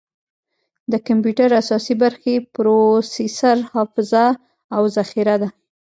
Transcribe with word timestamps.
د 0.91 0.93
کمپیوټر 1.07 1.49
اساسي 1.61 1.95
برخې 2.03 2.35
پروسیسر، 2.53 3.57
حافظه، 3.73 4.25
او 4.75 4.83
ذخیره 4.95 5.35
ده. 5.41 5.49